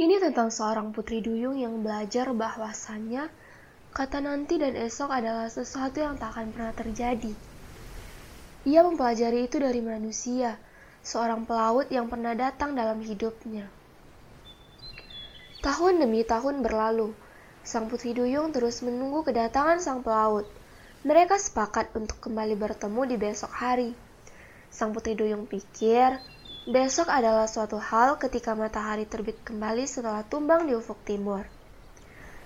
Ini 0.00 0.16
tentang 0.16 0.48
seorang 0.48 0.96
putri 0.96 1.20
duyung 1.20 1.60
yang 1.60 1.84
belajar 1.84 2.32
bahwasannya 2.32 3.28
kata 3.92 4.24
nanti 4.24 4.56
dan 4.56 4.72
esok 4.72 5.12
adalah 5.12 5.52
sesuatu 5.52 6.00
yang 6.00 6.16
tak 6.16 6.32
akan 6.32 6.56
pernah 6.56 6.72
terjadi. 6.72 7.36
Ia 8.64 8.80
mempelajari 8.80 9.44
itu 9.44 9.60
dari 9.60 9.84
manusia, 9.84 10.56
seorang 11.04 11.44
pelaut 11.44 11.84
yang 11.92 12.08
pernah 12.08 12.32
datang 12.32 12.72
dalam 12.72 13.04
hidupnya. 13.04 13.68
Tahun 15.60 15.94
demi 16.00 16.24
tahun 16.24 16.64
berlalu, 16.64 17.12
sang 17.60 17.92
putri 17.92 18.16
duyung 18.16 18.56
terus 18.56 18.80
menunggu 18.80 19.20
kedatangan 19.20 19.84
sang 19.84 20.00
pelaut. 20.00 20.48
Mereka 21.04 21.36
sepakat 21.36 21.92
untuk 21.92 22.24
kembali 22.24 22.56
bertemu 22.56 23.04
di 23.04 23.16
besok 23.20 23.52
hari. 23.52 23.92
Sang 24.72 24.96
putri 24.96 25.12
duyung 25.12 25.44
pikir 25.44 26.39
Besok 26.68 27.08
adalah 27.08 27.48
suatu 27.48 27.80
hal 27.80 28.20
ketika 28.20 28.52
matahari 28.52 29.08
terbit 29.08 29.40
kembali 29.48 29.88
setelah 29.88 30.20
tumbang 30.28 30.68
di 30.68 30.76
ufuk 30.76 31.00
timur. 31.08 31.48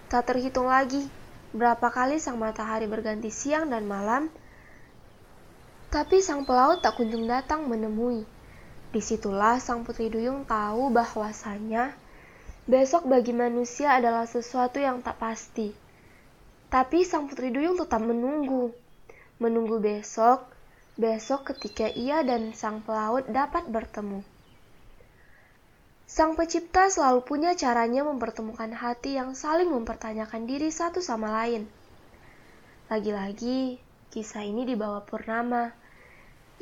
Tak 0.07 0.31
terhitung 0.31 0.71
lagi 0.71 1.03
berapa 1.51 1.91
kali 1.91 2.23
sang 2.23 2.39
matahari 2.39 2.87
berganti 2.87 3.35
siang 3.35 3.67
dan 3.75 3.83
malam, 3.91 4.31
tapi 5.91 6.23
sang 6.23 6.47
pelaut 6.47 6.79
tak 6.79 6.95
kunjung 6.95 7.27
datang 7.27 7.67
menemui. 7.67 8.23
Di 8.95 9.03
situlah 9.03 9.59
sang 9.59 9.83
putri 9.83 10.07
duyung 10.07 10.47
tahu 10.47 10.95
bahwasanya 10.95 11.91
besok 12.71 13.11
bagi 13.11 13.35
manusia 13.35 13.99
adalah 13.99 14.31
sesuatu 14.31 14.79
yang 14.79 15.03
tak 15.03 15.19
pasti. 15.19 15.75
Tapi 16.71 17.03
sang 17.03 17.27
putri 17.27 17.51
duyung 17.51 17.75
tetap 17.75 17.99
menunggu. 17.99 18.71
Menunggu 19.43 19.83
besok 19.83 20.54
besok 20.95 21.51
ketika 21.55 21.91
ia 21.91 22.23
dan 22.23 22.55
sang 22.55 22.79
pelaut 22.83 23.27
dapat 23.27 23.67
bertemu. 23.67 24.23
Sang 26.05 26.39
pencipta 26.39 26.87
selalu 26.87 27.27
punya 27.27 27.59
caranya 27.59 28.07
mempertemukan 28.07 28.71
hati 28.71 29.19
yang 29.19 29.35
saling 29.35 29.73
mempertanyakan 29.73 30.47
diri 30.47 30.71
satu 30.71 31.03
sama 31.03 31.33
lain. 31.43 31.67
Lagi-lagi, 32.87 33.83
kisah 34.15 34.47
ini 34.47 34.63
dibawa 34.63 35.03
purnama. 35.03 35.75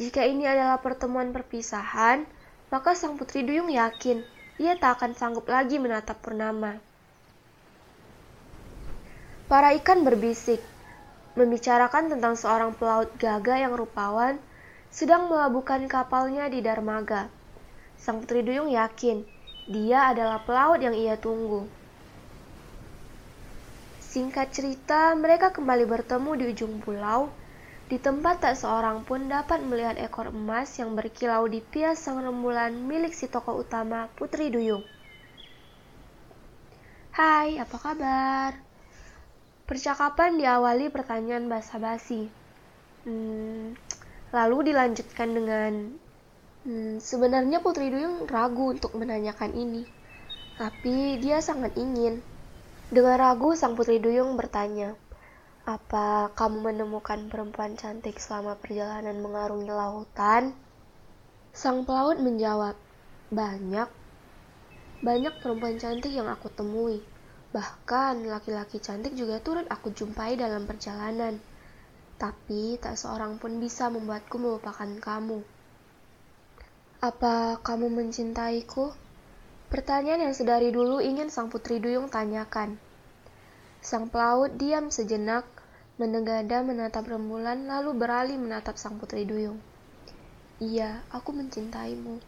Jika 0.00 0.24
ini 0.24 0.48
adalah 0.48 0.80
pertemuan 0.80 1.34
perpisahan, 1.36 2.24
maka 2.72 2.96
sang 2.96 3.20
putri 3.20 3.44
duyung 3.44 3.68
yakin 3.68 4.24
ia 4.62 4.76
tak 4.76 5.00
akan 5.00 5.12
sanggup 5.16 5.48
lagi 5.48 5.80
menatap 5.80 6.20
purnama. 6.20 6.78
Para 9.50 9.74
ikan 9.76 10.06
berbisik, 10.06 10.62
membicarakan 11.32 12.12
tentang 12.12 12.36
seorang 12.36 12.76
pelaut 12.76 13.08
gagah 13.16 13.64
yang 13.64 13.72
rupawan 13.72 14.36
sedang 14.92 15.32
melabuhkan 15.32 15.88
kapalnya 15.88 16.48
di 16.52 16.60
Darmaga. 16.60 17.32
Sang 17.96 18.20
Putri 18.20 18.44
Duyung 18.44 18.68
yakin 18.68 19.24
dia 19.70 20.10
adalah 20.10 20.42
pelaut 20.42 20.82
yang 20.82 20.92
ia 20.92 21.14
tunggu. 21.14 21.64
Singkat 24.02 24.52
cerita, 24.52 25.16
mereka 25.16 25.54
kembali 25.54 25.88
bertemu 25.88 26.30
di 26.36 26.44
ujung 26.52 26.84
pulau, 26.84 27.32
di 27.88 27.96
tempat 27.96 28.44
tak 28.44 28.60
seorang 28.60 29.06
pun 29.08 29.24
dapat 29.30 29.64
melihat 29.64 29.96
ekor 29.96 30.28
emas 30.28 30.68
yang 30.76 30.92
berkilau 30.92 31.48
di 31.48 31.64
pias 31.64 32.02
sang 32.02 32.20
rembulan 32.20 32.74
milik 32.74 33.16
si 33.16 33.30
tokoh 33.30 33.64
utama 33.64 34.12
Putri 34.18 34.52
Duyung. 34.52 34.84
Hai, 37.16 37.56
apa 37.56 37.76
kabar? 37.80 38.71
Percakapan 39.72 40.36
diawali 40.36 40.92
pertanyaan 40.92 41.48
basa-basi. 41.48 42.28
Hmm, 43.08 43.72
lalu 44.28 44.68
dilanjutkan 44.68 45.32
dengan 45.32 45.96
hmm, 46.68 47.00
sebenarnya 47.00 47.64
Putri 47.64 47.88
Duyung 47.88 48.28
ragu 48.28 48.76
untuk 48.76 48.92
menanyakan 49.00 49.56
ini, 49.56 49.80
tapi 50.60 51.16
dia 51.24 51.40
sangat 51.40 51.72
ingin. 51.80 52.20
Dengan 52.92 53.16
ragu, 53.16 53.56
sang 53.56 53.72
Putri 53.72 53.96
Duyung 53.96 54.36
bertanya, 54.36 54.92
"Apa 55.64 56.36
kamu 56.36 56.68
menemukan 56.68 57.32
perempuan 57.32 57.72
cantik 57.80 58.20
selama 58.20 58.60
perjalanan 58.60 59.24
mengarungi 59.24 59.72
lautan?" 59.72 60.52
Sang 61.56 61.88
pelaut 61.88 62.20
menjawab, 62.20 62.76
"Banyak. 63.32 63.88
Banyak 65.00 65.40
perempuan 65.40 65.80
cantik 65.80 66.12
yang 66.12 66.28
aku 66.28 66.52
temui." 66.52 67.00
Bahkan 67.52 68.24
laki-laki 68.32 68.80
cantik 68.80 69.12
juga 69.12 69.36
turut 69.44 69.68
aku 69.68 69.92
jumpai 69.92 70.40
dalam 70.40 70.64
perjalanan. 70.64 71.36
Tapi 72.16 72.80
tak 72.80 72.96
seorang 72.96 73.36
pun 73.36 73.60
bisa 73.60 73.92
membuatku 73.92 74.40
melupakan 74.40 74.88
kamu. 74.88 75.44
Apa 77.04 77.60
kamu 77.60 77.92
mencintaiku? 77.92 78.96
Pertanyaan 79.68 80.28
yang 80.28 80.34
sedari 80.36 80.72
dulu 80.72 81.04
ingin 81.04 81.28
sang 81.28 81.52
putri 81.52 81.76
duyung 81.76 82.08
tanyakan. 82.08 82.80
Sang 83.84 84.08
pelaut 84.08 84.54
diam 84.56 84.88
sejenak, 84.88 85.44
menegada 86.00 86.64
menatap 86.64 87.04
rembulan 87.04 87.68
lalu 87.68 87.90
beralih 87.92 88.38
menatap 88.40 88.80
sang 88.80 88.96
putri 88.96 89.28
duyung. 89.28 89.60
Iya, 90.62 91.02
aku 91.10 91.34
mencintaimu. 91.34 92.22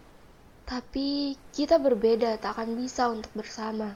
Tapi 0.66 1.38
kita 1.54 1.78
berbeda 1.78 2.34
tak 2.42 2.58
akan 2.58 2.74
bisa 2.74 3.06
untuk 3.08 3.30
bersama. 3.32 3.94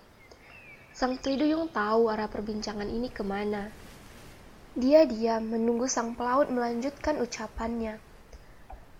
Sang 0.98 1.14
Triduyung 1.14 1.70
tahu 1.70 2.10
arah 2.10 2.26
perbincangan 2.26 2.90
ini 2.90 3.06
ke 3.06 3.22
mana. 3.22 3.70
Dia 4.74 5.06
diam 5.06 5.46
menunggu 5.46 5.86
sang 5.86 6.18
pelaut 6.18 6.50
melanjutkan 6.50 7.22
ucapannya. 7.22 8.02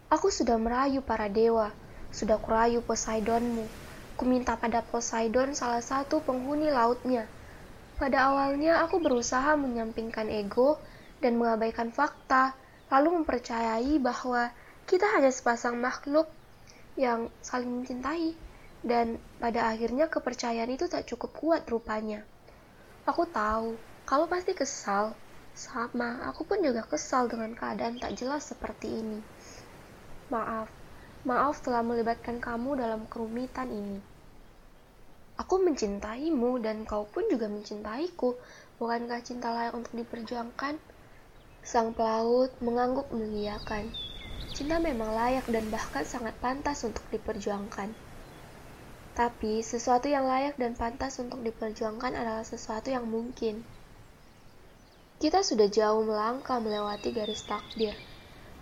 Aku 0.06 0.31
sudah 0.31 0.62
merayu 0.62 1.03
para 1.03 1.26
dewa, 1.26 1.75
sudah 2.14 2.38
kurayu 2.38 2.86
Poseidonmu. 2.86 3.66
Kuminta 4.14 4.54
pada 4.54 4.78
Poseidon 4.78 5.59
salah 5.59 5.82
satu 5.82 6.22
penghuni 6.22 6.70
lautnya. 6.70 7.26
Pada 7.98 8.30
awalnya 8.30 8.78
aku 8.86 9.03
berusaha 9.03 9.59
menyampingkan 9.59 10.30
ego 10.30 10.78
dan 11.19 11.34
mengabaikan 11.34 11.91
fakta, 11.91 12.54
lalu 12.94 13.19
mempercayai 13.19 13.98
bahwa 13.98 14.54
kita 14.86 15.19
hanya 15.19 15.34
sepasang 15.34 15.75
makhluk 15.82 16.30
yang 16.94 17.26
saling 17.42 17.82
mencintai 17.82 18.38
dan 18.87 19.19
pada 19.43 19.71
akhirnya 19.75 20.06
kepercayaan 20.06 20.71
itu 20.71 20.87
tak 20.87 21.06
cukup 21.11 21.34
kuat 21.34 21.62
rupanya. 21.66 22.22
Aku 23.09 23.27
tahu, 23.27 23.75
kamu 24.06 24.25
pasti 24.31 24.53
kesal. 24.55 25.16
Sama, 25.59 26.22
aku 26.31 26.47
pun 26.47 26.62
juga 26.62 26.87
kesal 26.87 27.27
dengan 27.27 27.50
keadaan 27.59 27.99
tak 27.99 28.15
jelas 28.15 28.47
seperti 28.47 29.03
ini. 29.03 29.19
Maaf, 30.31 30.71
maaf 31.27 31.59
telah 31.65 31.83
melibatkan 31.83 32.39
kamu 32.39 32.78
dalam 32.78 33.09
kerumitan 33.11 33.66
ini. 33.72 33.99
Aku 35.39 35.62
mencintaimu 35.62 36.59
dan 36.62 36.83
kau 36.87 37.06
pun 37.06 37.27
juga 37.31 37.47
mencintaiku. 37.50 38.39
Bukankah 38.78 39.22
cinta 39.22 39.50
layak 39.50 39.75
untuk 39.75 39.95
diperjuangkan? 39.99 40.78
Sang 41.62 41.95
pelaut 41.95 42.55
mengangguk 42.62 43.10
mengiyakan. 43.10 43.91
Cinta 44.55 44.78
memang 44.83 45.15
layak 45.15 45.47
dan 45.50 45.66
bahkan 45.71 46.03
sangat 46.06 46.34
pantas 46.39 46.83
untuk 46.87 47.03
diperjuangkan. 47.10 48.08
Tapi, 49.19 49.67
sesuatu 49.67 50.06
yang 50.06 50.31
layak 50.31 50.62
dan 50.62 50.79
pantas 50.79 51.19
untuk 51.19 51.43
diperjuangkan 51.43 52.15
adalah 52.15 52.47
sesuatu 52.47 52.87
yang 52.87 53.03
mungkin. 53.03 53.66
Kita 55.19 55.42
sudah 55.42 55.66
jauh 55.66 56.07
melangkah 56.07 56.63
melewati 56.63 57.10
garis 57.10 57.42
takdir. 57.42 57.98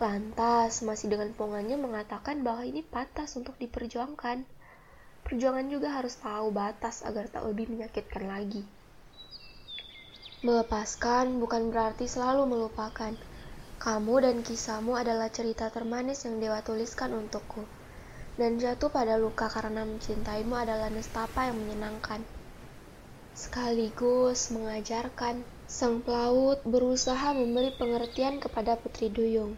Lantas, 0.00 0.80
masih 0.80 1.12
dengan 1.12 1.36
pongannya 1.36 1.76
mengatakan 1.76 2.40
bahwa 2.40 2.64
ini 2.64 2.80
pantas 2.80 3.36
untuk 3.36 3.52
diperjuangkan. 3.60 4.48
Perjuangan 5.28 5.68
juga 5.68 5.92
harus 5.92 6.16
tahu 6.16 6.48
batas 6.48 7.04
agar 7.04 7.28
tak 7.28 7.44
lebih 7.44 7.76
menyakitkan 7.76 8.24
lagi. 8.24 8.64
Melepaskan 10.40 11.36
bukan 11.36 11.68
berarti 11.68 12.08
selalu 12.08 12.48
melupakan. 12.48 13.12
Kamu 13.76 14.14
dan 14.24 14.40
kisahmu 14.40 14.96
adalah 14.96 15.28
cerita 15.28 15.68
termanis 15.68 16.24
yang 16.24 16.40
Dewa 16.40 16.64
tuliskan 16.64 17.12
untukku 17.12 17.85
dan 18.36 18.60
jatuh 18.60 18.92
pada 18.92 19.16
luka 19.16 19.48
karena 19.48 19.88
mencintaimu 19.88 20.52
adalah 20.52 20.92
nestapa 20.92 21.48
yang 21.48 21.56
menyenangkan. 21.56 22.20
Sekaligus 23.36 24.52
mengajarkan, 24.52 25.44
sang 25.68 26.04
pelaut 26.04 26.60
berusaha 26.64 27.32
memberi 27.32 27.72
pengertian 27.76 28.40
kepada 28.40 28.76
Putri 28.76 29.08
Duyung. 29.12 29.56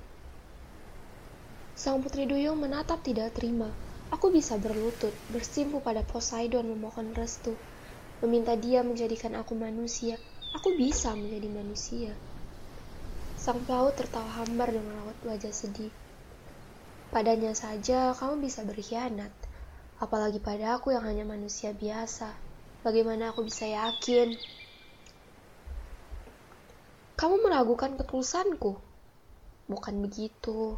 Sang 1.78 2.02
Putri 2.02 2.26
Duyung 2.26 2.58
menatap 2.58 3.02
tidak 3.06 3.38
terima. 3.38 3.70
Aku 4.10 4.34
bisa 4.34 4.58
berlutut, 4.58 5.14
bersimpu 5.30 5.78
pada 5.78 6.02
Poseidon 6.02 6.66
memohon 6.66 7.14
restu, 7.14 7.54
meminta 8.24 8.58
dia 8.58 8.82
menjadikan 8.82 9.38
aku 9.38 9.54
manusia. 9.54 10.18
Aku 10.58 10.74
bisa 10.74 11.12
menjadi 11.12 11.46
manusia. 11.50 12.10
Sang 13.38 13.62
pelaut 13.62 13.94
tertawa 13.94 14.26
hambar 14.42 14.74
dengan 14.74 14.96
rawat 15.02 15.18
wajah 15.22 15.54
sedih. 15.54 15.92
Padanya 17.08 17.56
saja 17.56 18.12
kamu 18.12 18.44
bisa 18.44 18.68
berkhianat, 18.68 19.32
apalagi 19.96 20.44
pada 20.44 20.76
aku 20.76 20.92
yang 20.92 21.08
hanya 21.08 21.24
manusia 21.24 21.72
biasa. 21.72 22.28
Bagaimana 22.84 23.32
aku 23.32 23.48
bisa 23.48 23.64
yakin? 23.64 24.36
Kamu 27.16 27.40
meragukan 27.40 27.96
ketulusanku? 27.96 28.76
Bukan 29.72 30.04
begitu. 30.04 30.76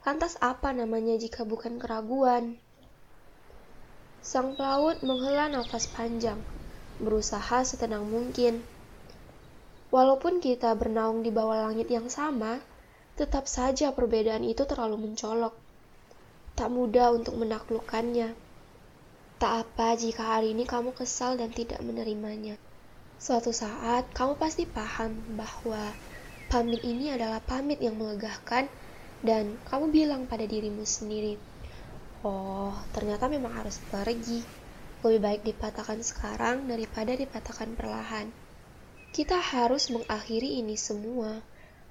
Lantas 0.00 0.40
apa 0.40 0.72
namanya 0.72 1.20
jika 1.20 1.44
bukan 1.44 1.76
keraguan? 1.76 2.56
Sang 4.24 4.56
pelaut 4.56 5.04
menghela 5.04 5.52
nafas 5.52 5.84
panjang, 5.92 6.40
berusaha 7.04 7.68
setenang 7.68 8.08
mungkin. 8.08 8.64
Walaupun 9.92 10.40
kita 10.40 10.72
bernaung 10.72 11.20
di 11.20 11.28
bawah 11.28 11.68
langit 11.68 11.92
yang 11.92 12.08
sama, 12.08 12.64
tetap 13.20 13.44
saja 13.44 13.92
perbedaan 13.92 14.40
itu 14.40 14.64
terlalu 14.64 14.96
mencolok. 15.04 15.52
Tak 16.56 16.72
mudah 16.72 17.12
untuk 17.12 17.36
menaklukkannya. 17.36 18.32
Tak 19.36 19.52
apa 19.60 19.92
jika 20.00 20.40
hari 20.40 20.56
ini 20.56 20.64
kamu 20.64 20.96
kesal 20.96 21.36
dan 21.36 21.52
tidak 21.52 21.84
menerimanya. 21.84 22.56
Suatu 23.20 23.52
saat 23.52 24.08
kamu 24.16 24.40
pasti 24.40 24.64
paham 24.64 25.36
bahwa 25.36 25.92
pamit 26.48 26.80
ini 26.80 27.12
adalah 27.12 27.44
pamit 27.44 27.84
yang 27.84 28.00
melegakan 28.00 28.72
dan 29.20 29.60
kamu 29.68 29.92
bilang 29.92 30.24
pada 30.24 30.48
dirimu 30.48 30.88
sendiri, 30.88 31.36
Oh, 32.24 32.72
ternyata 32.96 33.28
memang 33.28 33.52
harus 33.52 33.76
pergi. 33.92 34.40
Lebih 35.04 35.20
baik 35.20 35.40
dipatahkan 35.44 36.00
sekarang 36.04 36.68
daripada 36.68 37.12
dipatahkan 37.16 37.76
perlahan. 37.76 38.32
Kita 39.12 39.40
harus 39.40 39.88
mengakhiri 39.92 40.60
ini 40.60 40.76
semua 40.76 41.40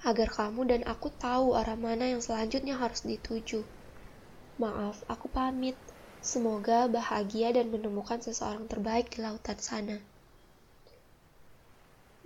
agar 0.04 0.32
kamu 0.32 0.64
dan 0.70 0.82
aku 0.88 1.12
tahu 1.12 1.60
arah 1.60 1.76
mana 1.76 2.08
yang 2.08 2.24
selanjutnya 2.24 2.80
harus 2.80 3.04
dituju. 3.04 3.68
Maaf, 4.60 5.04
aku 5.12 5.28
pamit. 5.28 5.76
Semoga 6.20 6.92
bahagia 6.92 7.56
dan 7.56 7.72
menemukan 7.72 8.20
seseorang 8.20 8.68
terbaik 8.68 9.08
di 9.16 9.24
lautan 9.24 9.56
sana. 9.56 10.04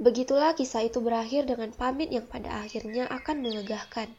Begitulah 0.02 0.58
kisah 0.58 0.90
itu 0.90 0.98
berakhir 0.98 1.46
dengan 1.46 1.70
pamit 1.70 2.10
yang 2.10 2.26
pada 2.26 2.66
akhirnya 2.66 3.06
akan 3.06 3.46
melegakan. 3.46 4.10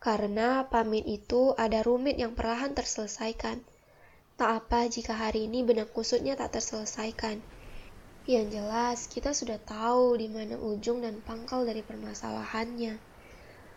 Karena 0.00 0.64
pamit 0.64 1.04
itu 1.04 1.52
ada 1.60 1.84
rumit 1.84 2.16
yang 2.16 2.32
perlahan 2.32 2.72
terselesaikan. 2.72 3.60
Tak 4.40 4.50
apa 4.64 4.88
jika 4.88 5.16
hari 5.16 5.48
ini 5.48 5.64
benang 5.64 5.88
kusutnya 5.92 6.36
tak 6.36 6.56
terselesaikan. 6.56 7.40
Yang 8.26 8.58
jelas, 8.58 8.98
kita 9.06 9.30
sudah 9.30 9.54
tahu 9.62 10.18
di 10.18 10.26
mana 10.26 10.58
ujung 10.58 10.98
dan 10.98 11.22
pangkal 11.22 11.62
dari 11.62 11.86
permasalahannya. 11.86 12.98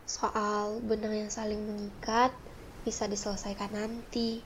Soal 0.10 0.81
benang 0.81 1.13
yang 1.13 1.30
saling 1.30 1.69
mengikat 1.69 2.34
bisa 2.81 3.06
diselesaikan 3.06 3.69
nanti. 3.69 4.42